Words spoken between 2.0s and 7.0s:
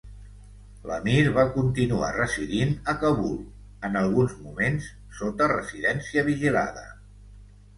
residint a Kabul, en alguns moments sota residència vigilada.